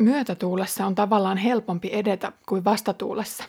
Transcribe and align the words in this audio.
Myötätuulessa 0.00 0.86
on 0.86 0.94
tavallaan 0.94 1.36
helpompi 1.36 1.90
edetä 1.92 2.32
kuin 2.48 2.64
vastatuulessa. 2.64 3.44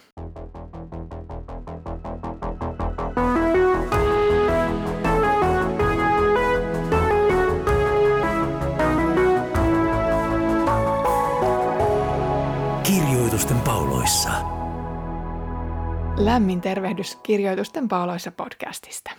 Kirjoitusten 12.83 13.61
pauloissa. 13.61 14.29
Lämmin 16.17 16.61
tervehdys 16.61 17.15
Kirjoitusten 17.15 17.87
pauloissa 17.87 18.31
podcastista. 18.31 19.11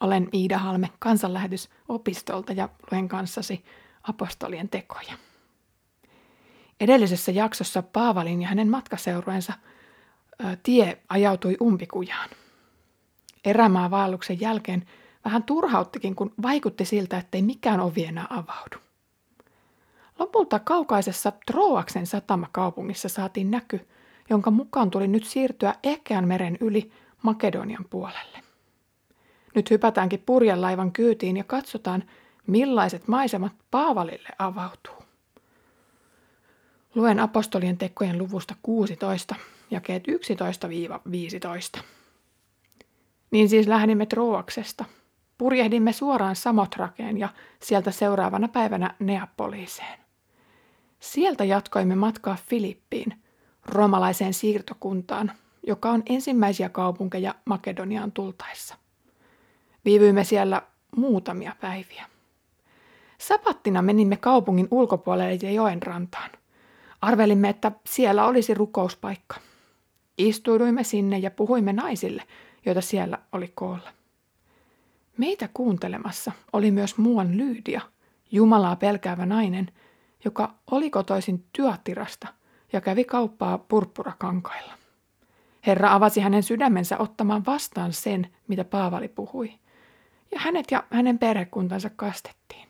Olen 0.00 0.28
Iida 0.34 0.58
Halme 0.58 0.90
kansanlähetysopistolta 0.98 2.52
ja 2.52 2.68
luen 2.90 3.08
kanssasi 3.08 3.64
apostolien 4.02 4.68
tekoja. 4.68 5.27
Edellisessä 6.80 7.32
jaksossa 7.32 7.82
Paavalin 7.82 8.42
ja 8.42 8.48
hänen 8.48 8.68
matkaseurueensa 8.68 9.52
tie 10.62 10.98
ajautui 11.08 11.56
umpikujaan. 11.62 12.30
Erämaa 13.44 13.90
vaelluksen 13.90 14.40
jälkeen 14.40 14.86
vähän 15.24 15.42
turhauttikin, 15.42 16.14
kun 16.14 16.34
vaikutti 16.42 16.84
siltä, 16.84 17.18
ettei 17.18 17.42
mikään 17.42 17.80
ovi 17.80 18.04
enää 18.04 18.26
avaudu. 18.30 18.76
Lopulta 20.18 20.58
kaukaisessa 20.58 21.32
Troaksen 21.46 22.06
satamakaupungissa 22.06 23.08
saatiin 23.08 23.50
näky, 23.50 23.88
jonka 24.30 24.50
mukaan 24.50 24.90
tuli 24.90 25.08
nyt 25.08 25.24
siirtyä 25.24 25.74
Ekean 25.82 26.28
meren 26.28 26.58
yli 26.60 26.92
Makedonian 27.22 27.84
puolelle. 27.90 28.42
Nyt 29.54 29.70
hypätäänkin 29.70 30.22
purjelaivan 30.26 30.92
kyytiin 30.92 31.36
ja 31.36 31.44
katsotaan, 31.44 32.04
millaiset 32.46 33.08
maisemat 33.08 33.52
Paavalille 33.70 34.28
avautuu. 34.38 34.97
Luen 36.94 37.20
apostolien 37.20 37.78
tekojen 37.78 38.18
luvusta 38.18 38.54
16, 38.62 39.34
jakeet 39.70 40.04
11-15. 41.78 41.80
Niin 43.30 43.48
siis 43.48 43.66
lähdimme 43.66 44.06
Troaksesta. 44.06 44.84
Purjehdimme 45.38 45.92
suoraan 45.92 46.36
Samotrakeen 46.36 47.18
ja 47.18 47.28
sieltä 47.62 47.90
seuraavana 47.90 48.48
päivänä 48.48 48.94
Neapoliiseen. 48.98 49.98
Sieltä 51.00 51.44
jatkoimme 51.44 51.94
matkaa 51.94 52.36
Filippiin, 52.48 53.14
romalaiseen 53.66 54.34
siirtokuntaan, 54.34 55.32
joka 55.66 55.90
on 55.90 56.02
ensimmäisiä 56.06 56.68
kaupunkeja 56.68 57.34
Makedoniaan 57.44 58.12
tultaessa. 58.12 58.74
Viivyimme 59.84 60.24
siellä 60.24 60.62
muutamia 60.96 61.56
päiviä. 61.60 62.06
Sapattina 63.18 63.82
menimme 63.82 64.16
kaupungin 64.16 64.68
ulkopuolelle 64.70 65.38
ja 65.42 65.50
joen 65.50 65.82
rantaan. 65.82 66.30
Arvelimme, 67.00 67.48
että 67.48 67.72
siellä 67.86 68.26
olisi 68.26 68.54
rukouspaikka. 68.54 69.36
Istuiduimme 70.18 70.84
sinne 70.84 71.18
ja 71.18 71.30
puhuimme 71.30 71.72
naisille, 71.72 72.22
joita 72.66 72.80
siellä 72.80 73.18
oli 73.32 73.52
koolla. 73.54 73.92
Meitä 75.16 75.48
kuuntelemassa 75.54 76.32
oli 76.52 76.70
myös 76.70 76.98
muuan 76.98 77.36
Lyydia, 77.36 77.80
Jumalaa 78.32 78.76
pelkäävä 78.76 79.26
nainen, 79.26 79.72
joka 80.24 80.54
oli 80.70 80.90
kotoisin 80.90 81.44
Tyatirasta 81.52 82.28
ja 82.72 82.80
kävi 82.80 83.04
kauppaa 83.04 83.58
purppurakankailla. 83.58 84.72
Herra 85.66 85.94
avasi 85.94 86.20
hänen 86.20 86.42
sydämensä 86.42 86.98
ottamaan 86.98 87.46
vastaan 87.46 87.92
sen, 87.92 88.26
mitä 88.48 88.64
Paavali 88.64 89.08
puhui, 89.08 89.54
ja 90.32 90.40
hänet 90.40 90.70
ja 90.70 90.84
hänen 90.90 91.18
perhekuntansa 91.18 91.90
kastettiin. 91.96 92.68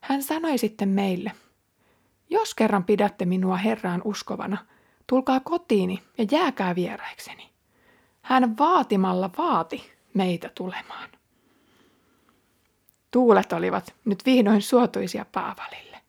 Hän 0.00 0.22
sanoi 0.22 0.58
sitten 0.58 0.88
meille, 0.88 1.32
jos 2.30 2.54
kerran 2.54 2.84
pidätte 2.84 3.24
minua 3.24 3.56
Herraan 3.56 4.02
uskovana, 4.04 4.58
tulkaa 5.06 5.40
kotiini 5.40 6.02
ja 6.18 6.26
jääkää 6.30 6.74
vieraikseni. 6.74 7.50
Hän 8.22 8.58
vaatimalla 8.58 9.30
vaati 9.38 9.92
meitä 10.14 10.50
tulemaan. 10.54 11.10
Tuulet 13.10 13.52
olivat 13.52 13.94
nyt 14.04 14.26
vihdoin 14.26 14.62
suotuisia 14.62 15.26
Paavalille. 15.32 16.00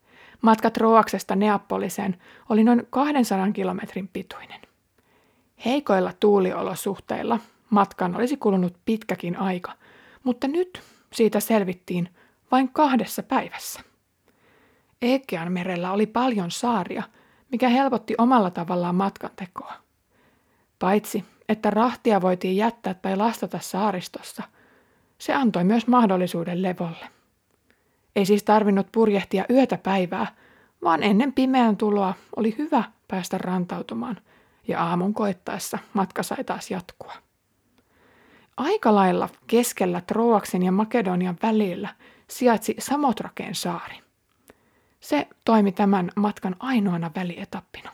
Matka 0.42 0.70
Troaksesta 0.70 1.36
Neapoliseen 1.36 2.18
oli 2.50 2.64
noin 2.64 2.88
200 2.90 3.52
kilometrin 3.52 4.08
pituinen. 4.08 4.62
Heikoilla 5.66 6.14
tuuliolosuhteilla 6.20 7.40
matkan 7.70 8.16
olisi 8.16 8.38
kulunut 8.38 8.78
pitkäkin 8.86 9.38
aika, 9.38 9.74
mutta 10.24 10.48
nyt 10.48 10.82
siitä 11.14 11.40
selvittiin 11.40 12.10
vain 12.52 12.70
kahdessa 12.70 13.24
päivässä. 13.24 13.91
Egean 15.02 15.52
merellä 15.52 15.92
oli 15.92 16.06
paljon 16.06 16.52
saaria, 16.52 17.04
mikä 17.52 17.70
helpotti 17.70 18.16
omalla 18.18 18.52
tavallaan 18.52 18.96
matkantekoa. 18.96 19.74
Paitsi, 20.80 21.26
että 21.50 21.70
rahtia 21.70 22.22
voitiin 22.22 22.58
jättää 22.58 22.94
tai 22.94 23.16
lastata 23.16 23.60
saaristossa, 23.60 24.44
se 25.18 25.34
antoi 25.34 25.64
myös 25.64 25.88
mahdollisuuden 25.88 26.62
levolle. 26.62 27.08
Ei 28.16 28.26
siis 28.26 28.44
tarvinnut 28.44 28.88
purjehtia 28.92 29.46
yötä 29.50 29.78
päivää, 29.78 30.28
vaan 30.84 31.04
ennen 31.04 31.34
pimeän 31.34 31.78
tuloa 31.78 32.14
oli 32.36 32.56
hyvä 32.58 32.84
päästä 33.08 33.38
rantautumaan 33.38 34.18
ja 34.68 34.84
aamun 34.84 35.14
koittaessa 35.14 35.80
matka 35.94 36.24
sai 36.24 36.44
taas 36.44 36.72
jatkua. 36.72 37.14
Aika 38.58 38.96
lailla 38.96 39.30
keskellä 39.48 40.02
Troaksen 40.02 40.64
ja 40.64 40.72
Makedonian 40.72 41.38
välillä 41.44 41.90
sijaitsi 42.28 42.76
Samotrakeen 42.80 43.56
saari– 43.56 43.96
se 45.02 45.28
toimi 45.46 45.72
tämän 45.72 46.12
matkan 46.16 46.56
ainoana 46.60 47.12
välietappina. 47.16 47.92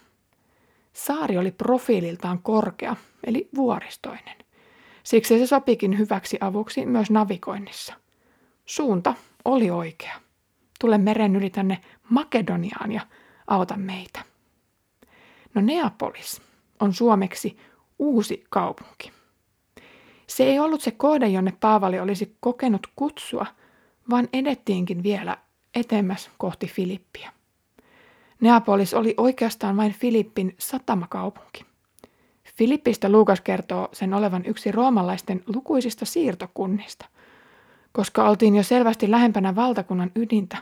Saari 0.93 1.37
oli 1.37 1.51
profiililtaan 1.51 2.39
korkea, 2.39 2.95
eli 3.23 3.49
vuoristoinen. 3.55 4.37
Siksi 5.03 5.39
se 5.39 5.47
sopikin 5.47 5.97
hyväksi 5.97 6.37
avuksi 6.41 6.85
myös 6.85 7.11
navigoinnissa. 7.11 7.93
Suunta 8.65 9.13
oli 9.45 9.69
oikea. 9.69 10.15
Tule 10.79 10.97
meren 10.97 11.35
yli 11.35 11.49
tänne 11.49 11.81
Makedoniaan 12.09 12.91
ja 12.91 13.01
auta 13.47 13.77
meitä. 13.77 14.19
No 15.53 15.61
Neapolis 15.61 16.41
on 16.79 16.93
suomeksi 16.93 17.57
uusi 17.99 18.43
kaupunki. 18.49 19.11
Se 20.27 20.43
ei 20.43 20.59
ollut 20.59 20.81
se 20.81 20.91
kohde, 20.91 21.27
jonne 21.27 21.53
Paavali 21.59 21.99
olisi 21.99 22.37
kokenut 22.39 22.87
kutsua, 22.95 23.45
vaan 24.09 24.29
edettiinkin 24.33 25.03
vielä 25.03 25.37
etemmäs 25.75 26.29
kohti 26.37 26.67
Filippiä. 26.67 27.31
Neapolis 28.41 28.93
oli 28.93 29.13
oikeastaan 29.17 29.77
vain 29.77 29.91
Filippin 29.91 30.55
satamakaupunki. 30.57 31.65
Filippistä 32.55 33.09
Luukas 33.09 33.41
kertoo 33.41 33.89
sen 33.93 34.13
olevan 34.13 34.45
yksi 34.45 34.71
roomalaisten 34.71 35.43
lukuisista 35.47 36.05
siirtokunnista. 36.05 37.05
Koska 37.91 38.29
oltiin 38.29 38.55
jo 38.55 38.63
selvästi 38.63 39.11
lähempänä 39.11 39.55
valtakunnan 39.55 40.11
ydintä, 40.15 40.57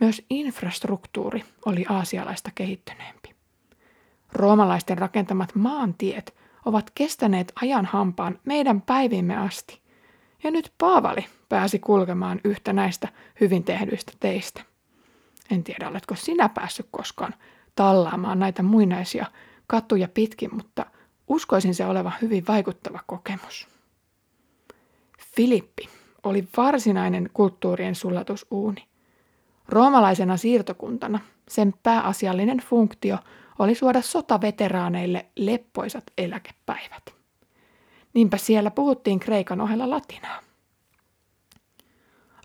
myös 0.00 0.22
infrastruktuuri 0.30 1.44
oli 1.66 1.84
aasialaista 1.88 2.50
kehittyneempi. 2.54 3.34
Roomalaisten 4.32 4.98
rakentamat 4.98 5.54
maantiet 5.54 6.34
ovat 6.64 6.90
kestäneet 6.94 7.52
ajan 7.62 7.86
hampaan 7.86 8.38
meidän 8.44 8.80
päivimme 8.82 9.36
asti. 9.36 9.79
Ja 10.42 10.50
nyt 10.50 10.72
Paavali 10.78 11.26
pääsi 11.48 11.78
kulkemaan 11.78 12.40
yhtä 12.44 12.72
näistä 12.72 13.08
hyvin 13.40 13.64
tehdyistä 13.64 14.12
teistä. 14.20 14.62
En 15.50 15.64
tiedä, 15.64 15.88
oletko 15.88 16.14
sinä 16.14 16.48
päässyt 16.48 16.86
koskaan 16.90 17.34
tallaamaan 17.74 18.38
näitä 18.38 18.62
muinaisia 18.62 19.26
katuja 19.66 20.08
pitkin, 20.08 20.54
mutta 20.54 20.86
uskoisin 21.28 21.74
se 21.74 21.86
olevan 21.86 22.12
hyvin 22.22 22.44
vaikuttava 22.48 23.00
kokemus. 23.06 23.68
Filippi 25.36 25.88
oli 26.22 26.48
varsinainen 26.56 27.30
kulttuurien 27.32 27.94
sullatusuuni. 27.94 28.86
Roomalaisena 29.68 30.36
siirtokuntana 30.36 31.20
sen 31.48 31.74
pääasiallinen 31.82 32.58
funktio 32.58 33.18
oli 33.58 33.74
suoda 33.74 34.02
sotaveteraaneille 34.02 35.26
leppoisat 35.36 36.04
eläkepäivät. 36.18 37.19
Niinpä 38.14 38.36
siellä 38.36 38.70
puhuttiin 38.70 39.20
kreikan 39.20 39.60
ohella 39.60 39.90
latinaa. 39.90 40.40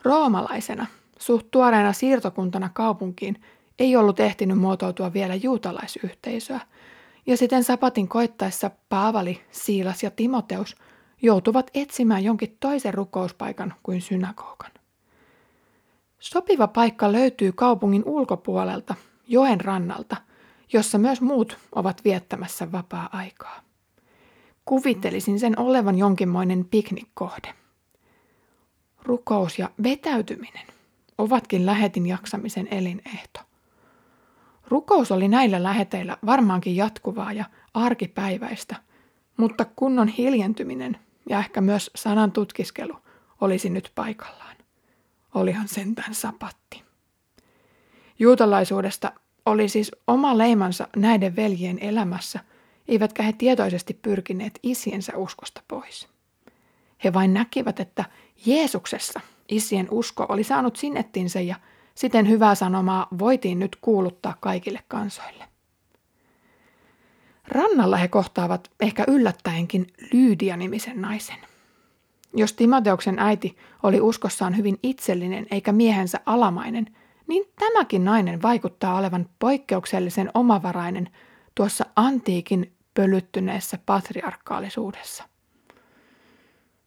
Roomalaisena, 0.03 0.85
suht 1.19 1.47
tuoreena 1.51 1.93
siirtokuntana 1.93 2.69
kaupunkiin, 2.73 3.41
ei 3.79 3.95
ollut 3.95 4.19
ehtinyt 4.19 4.57
muotoutua 4.57 5.13
vielä 5.13 5.35
juutalaisyhteisöä, 5.35 6.59
ja 7.25 7.37
siten 7.37 7.63
Sapatin 7.63 8.07
koittaessa 8.07 8.71
Paavali, 8.89 9.41
Siilas 9.51 10.03
ja 10.03 10.11
Timoteus 10.11 10.75
joutuvat 11.21 11.71
etsimään 11.73 12.23
jonkin 12.23 12.57
toisen 12.59 12.93
rukouspaikan 12.93 13.73
kuin 13.83 14.01
synagogan. 14.01 14.71
Sopiva 16.19 16.67
paikka 16.67 17.11
löytyy 17.11 17.51
kaupungin 17.51 18.03
ulkopuolelta, 18.05 18.95
joen 19.27 19.61
rannalta, 19.61 20.17
jossa 20.73 20.97
myös 20.97 21.21
muut 21.21 21.57
ovat 21.71 22.03
viettämässä 22.03 22.71
vapaa-aikaa. 22.71 23.61
Kuvittelisin 24.65 25.39
sen 25.39 25.59
olevan 25.59 25.97
jonkinmoinen 25.97 26.65
piknikkohde. 26.65 27.53
Rukous 29.03 29.59
ja 29.59 29.69
vetäytyminen 29.83 30.67
ovatkin 31.17 31.65
lähetin 31.65 32.05
jaksamisen 32.05 32.67
elinehto. 32.71 33.39
Rukous 34.67 35.11
oli 35.11 35.27
näillä 35.27 35.63
läheteillä 35.63 36.17
varmaankin 36.25 36.75
jatkuvaa 36.75 37.33
ja 37.33 37.45
arkipäiväistä, 37.73 38.75
mutta 39.37 39.65
kunnon 39.75 40.07
hiljentyminen 40.07 40.97
ja 41.29 41.39
ehkä 41.39 41.61
myös 41.61 41.91
sanan 41.95 42.31
tutkiskelu 42.31 42.93
olisi 43.41 43.69
nyt 43.69 43.91
paikallaan. 43.95 44.55
Olihan 45.33 45.67
sentään 45.67 46.15
sapatti. 46.15 46.83
Juutalaisuudesta 48.19 49.11
oli 49.45 49.69
siis 49.69 49.91
oma 50.07 50.37
leimansa 50.37 50.87
näiden 50.95 51.35
veljien 51.35 51.79
elämässä, 51.79 52.39
eivätkä 52.87 53.23
he 53.23 53.33
tietoisesti 53.33 53.93
pyrkineet 53.93 54.59
isiensä 54.63 55.17
uskosta 55.17 55.61
pois. 55.67 56.07
He 57.03 57.13
vain 57.13 57.33
näkivät, 57.33 57.79
että 57.79 58.05
Jeesuksessa 58.45 59.21
isien 59.49 59.87
usko 59.91 60.25
oli 60.29 60.43
saanut 60.43 60.75
sinnettinsä 60.75 61.41
ja 61.41 61.55
siten 61.95 62.29
hyvää 62.29 62.55
sanomaa 62.55 63.07
voitiin 63.19 63.59
nyt 63.59 63.75
kuuluttaa 63.81 64.37
kaikille 64.39 64.79
kansoille. 64.87 65.43
Rannalla 67.47 67.97
he 67.97 68.07
kohtaavat 68.07 68.71
ehkä 68.79 69.05
yllättäenkin 69.07 69.87
Lyydia-nimisen 70.13 71.01
naisen. 71.01 71.37
Jos 72.33 72.53
Timoteoksen 72.53 73.19
äiti 73.19 73.57
oli 73.83 74.01
uskossaan 74.01 74.57
hyvin 74.57 74.79
itsellinen 74.83 75.47
eikä 75.51 75.71
miehensä 75.71 76.19
alamainen, 76.25 76.95
niin 77.27 77.43
tämäkin 77.59 78.05
nainen 78.05 78.41
vaikuttaa 78.41 78.97
olevan 78.97 79.29
poikkeuksellisen 79.39 80.31
omavarainen 80.33 81.09
tuossa 81.55 81.85
antiikin 81.95 82.74
pölyttyneessä 82.95 83.79
patriarkaalisuudessa. 83.85 85.23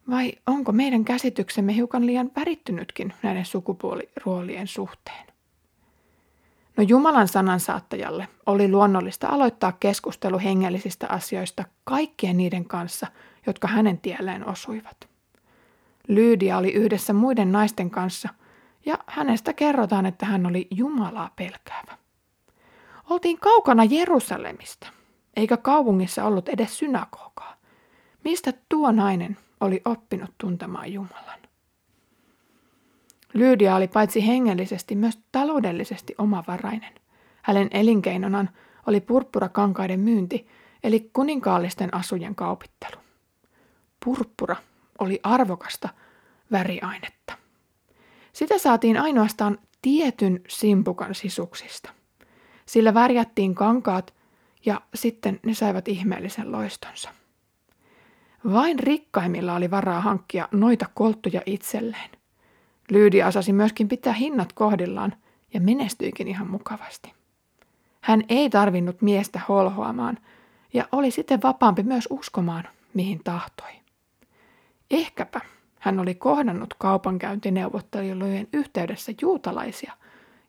Vai 0.09 0.33
onko 0.47 0.71
meidän 0.71 1.05
käsityksemme 1.05 1.75
hiukan 1.75 2.05
liian 2.05 2.31
värittynytkin 2.35 3.13
näiden 3.23 3.45
sukupuoliruolien 3.45 4.67
suhteen? 4.67 5.27
No 6.77 6.83
Jumalan 6.83 7.27
sanan 7.27 7.59
saattajalle 7.59 8.27
oli 8.45 8.71
luonnollista 8.71 9.27
aloittaa 9.27 9.71
keskustelu 9.71 10.39
hengellisistä 10.39 11.07
asioista 11.07 11.63
kaikkien 11.83 12.37
niiden 12.37 12.65
kanssa, 12.65 13.07
jotka 13.47 13.67
hänen 13.67 13.97
tielleen 13.97 14.49
osuivat. 14.49 15.09
Lyydia 16.07 16.57
oli 16.57 16.71
yhdessä 16.71 17.13
muiden 17.13 17.51
naisten 17.51 17.89
kanssa, 17.89 18.29
ja 18.85 18.97
hänestä 19.07 19.53
kerrotaan, 19.53 20.05
että 20.05 20.25
hän 20.25 20.45
oli 20.45 20.67
Jumalaa 20.71 21.29
pelkäävä. 21.35 21.97
Oltiin 23.09 23.39
kaukana 23.39 23.83
Jerusalemista, 23.83 24.87
eikä 25.39 25.57
kaupungissa 25.57 26.23
ollut 26.23 26.49
edes 26.49 26.77
synagogaa. 26.77 27.55
Mistä 28.23 28.53
tuo 28.69 28.91
nainen 28.91 29.37
oli 29.59 29.81
oppinut 29.85 30.31
tuntemaan 30.37 30.93
Jumalan? 30.93 31.39
Lyydia 33.33 33.75
oli 33.75 33.87
paitsi 33.87 34.27
hengellisesti 34.27 34.95
myös 34.95 35.19
taloudellisesti 35.31 36.15
omavarainen. 36.17 36.93
Hänen 37.41 37.67
elinkeinonaan 37.71 38.49
oli 38.87 39.01
purppurakankaiden 39.01 39.99
myynti, 39.99 40.47
eli 40.83 41.09
kuninkaallisten 41.13 41.93
asujen 41.93 42.35
kaupittelu. 42.35 43.01
Purppura 44.05 44.55
oli 44.99 45.19
arvokasta 45.23 45.89
väriainetta. 46.51 47.33
Sitä 48.33 48.57
saatiin 48.57 49.01
ainoastaan 49.01 49.57
tietyn 49.81 50.41
simpukan 50.47 51.15
sisuksista. 51.15 51.89
Sillä 52.65 52.93
värjättiin 52.93 53.55
kankaat 53.55 54.18
ja 54.65 54.81
sitten 54.95 55.39
ne 55.45 55.53
saivat 55.53 55.87
ihmeellisen 55.87 56.51
loistonsa. 56.51 57.09
Vain 58.53 58.79
rikkaimmilla 58.79 59.55
oli 59.55 59.71
varaa 59.71 60.01
hankkia 60.01 60.47
noita 60.51 60.85
kolttuja 60.93 61.41
itselleen. 61.45 62.09
Lyydia 62.91 63.27
osasi 63.27 63.53
myöskin 63.53 63.87
pitää 63.87 64.13
hinnat 64.13 64.53
kohdillaan 64.53 65.15
ja 65.53 65.61
menestyikin 65.61 66.27
ihan 66.27 66.49
mukavasti. 66.49 67.13
Hän 68.01 68.23
ei 68.29 68.49
tarvinnut 68.49 69.01
miestä 69.01 69.41
holhoamaan 69.49 70.17
ja 70.73 70.87
oli 70.91 71.11
sitten 71.11 71.41
vapaampi 71.41 71.83
myös 71.83 72.07
uskomaan, 72.09 72.63
mihin 72.93 73.21
tahtoi. 73.23 73.71
Ehkäpä 74.91 75.41
hän 75.79 75.99
oli 75.99 76.15
kohdannut 76.15 76.73
kaupankäyntineuvottelujen 76.73 78.47
yhteydessä 78.53 79.11
juutalaisia 79.21 79.93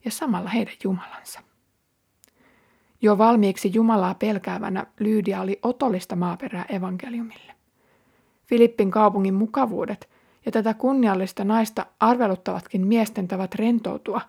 ja 0.05 0.11
samalla 0.11 0.51
heidän 0.51 0.75
jumalansa. 0.85 1.41
Jo 3.03 3.19
valmiiksi 3.19 3.71
Jumalaa 3.75 4.15
pelkäävänä 4.15 4.87
Lyydia 5.01 5.41
oli 5.41 5.59
otollista 5.63 6.17
maaperää 6.17 6.65
evankeliumille. 6.69 7.55
Filippin 8.47 8.91
kaupungin 8.91 9.35
mukavuudet 9.35 10.09
ja 10.47 10.53
tätä 10.53 10.75
kunniallista 10.75 11.45
naista 11.45 11.87
arveluttavatkin 12.01 12.87
miesten 12.87 13.29
tavat 13.29 13.55
rentoutua 13.55 14.21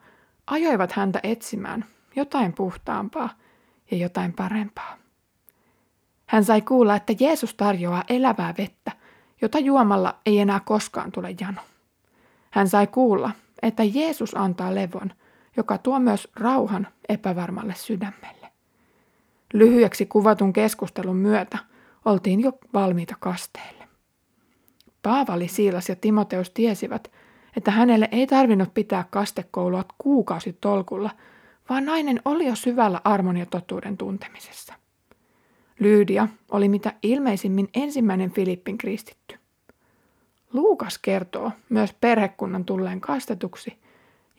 ajoivat 0.48 0.92
häntä 0.92 1.20
etsimään 1.24 1.86
jotain 2.16 2.54
puhtaampaa 2.54 3.30
ja 3.92 3.98
jotain 3.98 4.34
parempaa. 4.34 4.98
Hän 6.26 6.44
sai 6.44 6.62
kuulla, 6.62 6.96
että 6.96 7.14
Jeesus 7.20 7.54
tarjoaa 7.54 8.04
elävää 8.10 8.54
vettä, 8.58 8.92
jota 9.42 9.60
juomalla 9.60 10.16
ei 10.26 10.40
enää 10.40 10.60
koskaan 10.60 11.12
tule 11.12 11.36
jano. 11.40 11.62
Hän 12.52 12.68
sai 12.68 12.88
kuulla, 12.88 13.32
että 13.62 13.84
Jeesus 13.84 14.36
antaa 14.36 14.76
levon, 14.76 15.12
joka 15.58 15.78
tuo 15.78 16.00
myös 16.00 16.28
rauhan 16.36 16.88
epävarmalle 17.10 17.74
sydämelle. 17.76 18.41
Lyhyeksi 19.54 20.06
kuvatun 20.06 20.54
keskustelun 20.54 21.16
myötä 21.16 21.58
oltiin 22.06 22.42
jo 22.42 22.54
valmiita 22.74 23.16
kasteelle. 23.20 23.88
Paavali, 25.02 25.48
Siilas 25.48 25.90
ja 25.90 25.96
Timoteus 25.96 26.50
tiesivät, 26.50 27.12
että 27.58 27.72
hänelle 27.72 28.10
ei 28.12 28.28
tarvinnut 28.28 28.74
pitää 28.74 29.06
kastekoulua 29.10 29.86
kuukausi 29.98 30.58
tolkulla, 30.62 31.10
vaan 31.70 31.86
nainen 31.86 32.22
oli 32.26 32.46
jo 32.46 32.56
syvällä 32.56 33.02
armon 33.04 33.38
ja 33.38 33.46
totuuden 33.46 33.98
tuntemisessa. 33.98 34.74
Lyydia 35.80 36.28
oli 36.52 36.70
mitä 36.70 36.94
ilmeisimmin 37.04 37.70
ensimmäinen 37.74 38.32
Filippin 38.32 38.78
kristitty. 38.78 39.36
Luukas 40.54 40.98
kertoo 40.98 41.52
myös 41.70 41.94
perhekunnan 41.94 42.66
tulleen 42.66 43.02
kastetuksi, 43.02 43.78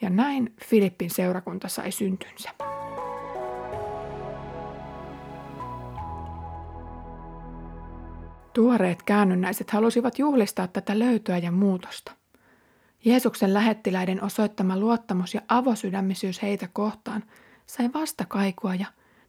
ja 0.02 0.10
näin 0.10 0.54
Filippin 0.64 1.10
seurakunta 1.10 1.68
sai 1.68 1.92
syntynsä. 1.92 2.50
Tuoreet 8.52 9.02
käännynnäiset 9.02 9.70
halusivat 9.70 10.18
juhlistaa 10.18 10.66
tätä 10.66 10.98
löytöä 10.98 11.38
ja 11.38 11.50
muutosta. 11.50 12.12
Jeesuksen 13.04 13.54
lähettiläiden 13.54 14.24
osoittama 14.24 14.76
luottamus 14.76 15.34
ja 15.34 15.40
avosydämisyys 15.48 16.42
heitä 16.42 16.68
kohtaan 16.72 17.24
sai 17.66 17.90
vastakaikua 17.94 18.74
ja 18.74 18.86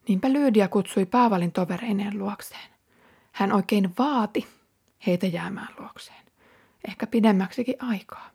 niinpä 0.07 0.33
Lyydia 0.33 0.67
kutsui 0.67 1.05
Paavalin 1.05 1.51
tovereineen 1.51 2.19
luokseen. 2.19 2.69
Hän 3.31 3.51
oikein 3.51 3.89
vaati 3.99 4.47
heitä 5.07 5.27
jäämään 5.27 5.75
luokseen, 5.79 6.23
ehkä 6.87 7.07
pidemmäksikin 7.07 7.75
aikaa. 7.79 8.29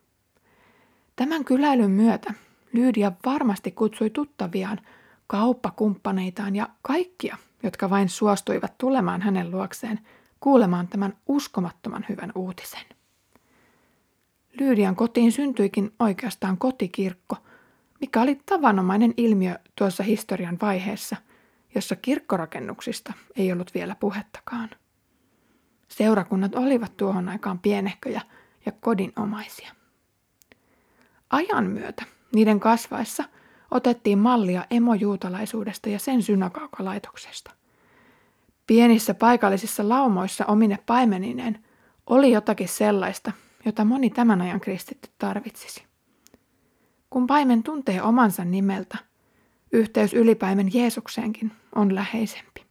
Tämän 1.16 1.44
kyläilyn 1.44 1.90
myötä 1.90 2.34
Lyydia 2.72 3.12
varmasti 3.24 3.70
kutsui 3.70 4.10
tuttaviaan, 4.10 4.80
kauppakumppaneitaan 5.26 6.56
ja 6.56 6.68
kaikkia, 6.82 7.36
jotka 7.62 7.90
vain 7.90 8.08
suostuivat 8.08 8.78
tulemaan 8.78 9.22
hänen 9.22 9.50
luokseen– 9.50 10.00
kuulemaan 10.40 10.88
tämän 10.88 11.16
uskomattoman 11.26 12.06
hyvän 12.08 12.32
uutisen. 12.34 12.86
Lyydian 14.60 14.96
kotiin 14.96 15.32
syntyikin 15.32 15.92
oikeastaan 15.98 16.58
kotikirkko, 16.58 17.36
mikä 18.00 18.22
oli 18.22 18.40
tavanomainen 18.46 19.14
ilmiö 19.16 19.58
tuossa 19.76 20.02
historian 20.02 20.58
vaiheessa, 20.62 21.16
jossa 21.74 21.96
kirkkorakennuksista 21.96 23.12
ei 23.36 23.52
ollut 23.52 23.74
vielä 23.74 23.94
puhettakaan. 23.94 24.70
Seurakunnat 25.88 26.54
olivat 26.54 26.96
tuohon 26.96 27.28
aikaan 27.28 27.58
pienehköjä 27.58 28.20
ja 28.66 28.72
kodinomaisia. 28.72 29.72
Ajan 31.30 31.66
myötä 31.66 32.04
niiden 32.34 32.60
kasvaessa 32.60 33.24
otettiin 33.70 34.18
mallia 34.18 34.64
emojuutalaisuudesta 34.70 35.88
ja 35.88 35.98
sen 35.98 36.22
synagogalaitoksesta. 36.22 37.57
Pienissä 38.68 39.14
paikallisissa 39.14 39.88
laumoissa 39.88 40.44
omine 40.46 40.78
paimenineen 40.86 41.64
oli 42.06 42.32
jotakin 42.32 42.68
sellaista, 42.68 43.32
jota 43.64 43.84
moni 43.84 44.10
tämän 44.10 44.42
ajan 44.42 44.60
kristitty 44.60 45.08
tarvitsisi. 45.18 45.84
Kun 47.10 47.26
paimen 47.26 47.62
tuntee 47.62 48.02
omansa 48.02 48.44
nimeltä, 48.44 48.98
yhteys 49.72 50.14
ylipaimen 50.14 50.74
Jeesukseenkin 50.74 51.52
on 51.74 51.94
läheisempi. 51.94 52.64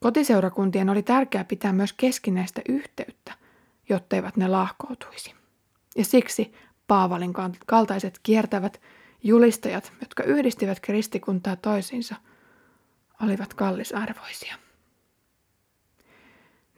Kotiseurakuntien 0.00 0.90
oli 0.90 1.02
tärkeää 1.02 1.44
pitää 1.44 1.72
myös 1.72 1.92
keskinäistä 1.92 2.62
yhteyttä, 2.68 3.32
jotteivät 3.88 4.36
ne 4.36 4.48
lahkoutuisi. 4.48 5.34
Ja 5.96 6.04
siksi 6.04 6.52
Paavalin 6.86 7.32
kaltaiset 7.66 8.20
kiertävät 8.22 8.80
julistajat, 9.22 9.92
jotka 10.00 10.22
yhdistivät 10.22 10.80
kristikuntaa 10.80 11.56
toisiinsa– 11.56 12.16
olivat 13.22 13.54
kallisarvoisia. 13.54 14.54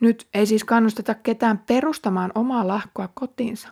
Nyt 0.00 0.28
ei 0.34 0.46
siis 0.46 0.64
kannusteta 0.64 1.14
ketään 1.14 1.58
perustamaan 1.58 2.32
omaa 2.34 2.68
lahkoa 2.68 3.08
kotiinsa, 3.14 3.68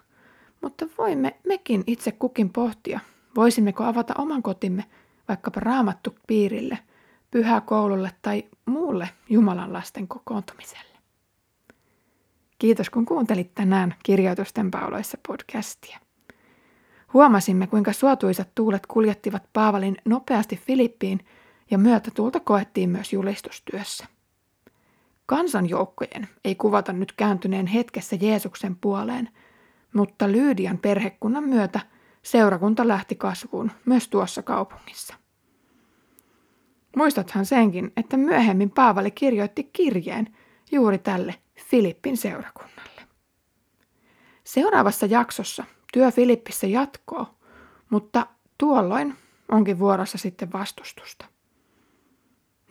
mutta 0.60 0.86
voimme 0.98 1.36
mekin 1.46 1.84
itse 1.86 2.12
kukin 2.12 2.50
pohtia, 2.50 3.00
voisimmeko 3.36 3.84
avata 3.84 4.14
oman 4.18 4.42
kotimme 4.42 4.84
vaikkapa 5.28 5.60
raamattu 5.60 6.14
piirille, 6.26 6.78
pyhäkoululle 7.30 8.10
tai 8.22 8.44
muulle 8.66 9.08
Jumalan 9.28 9.72
lasten 9.72 10.08
kokoontumiselle. 10.08 10.98
Kiitos 12.58 12.90
kun 12.90 13.06
kuuntelit 13.06 13.54
tänään 13.54 13.94
Kirjoitusten 14.02 14.70
pauloissa 14.70 15.18
podcastia. 15.28 15.98
Huomasimme, 17.12 17.66
kuinka 17.66 17.92
suotuisat 17.92 18.48
tuulet 18.54 18.86
kuljettivat 18.86 19.42
Paavalin 19.52 19.96
nopeasti 20.04 20.56
Filippiin 20.56 21.20
ja 21.70 21.78
myötätuulta 21.78 22.40
koettiin 22.40 22.90
myös 22.90 23.12
julistustyössä. 23.12 24.06
Kansanjoukkojen 25.26 26.28
ei 26.44 26.54
kuvata 26.54 26.92
nyt 26.92 27.12
kääntyneen 27.12 27.66
hetkessä 27.66 28.16
Jeesuksen 28.20 28.76
puoleen, 28.76 29.28
mutta 29.92 30.32
Lyydian 30.32 30.78
perhekunnan 30.78 31.44
myötä 31.44 31.80
seurakunta 32.22 32.88
lähti 32.88 33.14
kasvuun 33.14 33.70
myös 33.84 34.08
tuossa 34.08 34.42
kaupungissa. 34.42 35.14
Muistathan 36.96 37.46
senkin, 37.46 37.92
että 37.96 38.16
myöhemmin 38.16 38.70
Paavali 38.70 39.10
kirjoitti 39.10 39.64
kirjeen 39.64 40.36
juuri 40.72 40.98
tälle 40.98 41.34
Filippin 41.70 42.16
seurakunnalle. 42.16 43.02
Seuraavassa 44.44 45.06
jaksossa 45.06 45.64
työ 45.92 46.10
Filippissä 46.10 46.66
jatkoo, 46.66 47.26
mutta 47.90 48.26
tuolloin 48.58 49.16
onkin 49.48 49.78
vuorossa 49.78 50.18
sitten 50.18 50.52
vastustusta. 50.52 51.31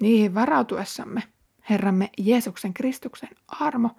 Niihin 0.01 0.35
varautuessamme 0.35 1.23
Herramme 1.69 2.09
Jeesuksen 2.17 2.73
Kristuksen 2.73 3.29
armo, 3.47 3.89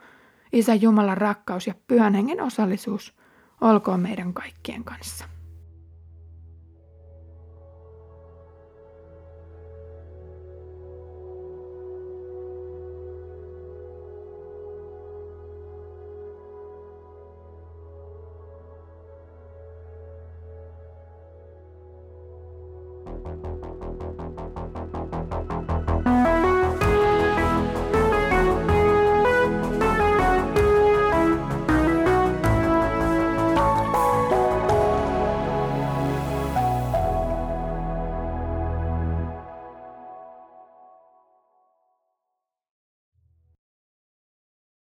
Isä 0.52 0.74
Jumalan 0.74 1.16
rakkaus 1.16 1.66
ja 1.66 1.74
pyhän 1.86 2.14
hengen 2.14 2.40
osallisuus 2.40 3.14
olkoon 3.60 4.00
meidän 4.00 4.34
kaikkien 4.34 4.84
kanssa. 4.84 5.24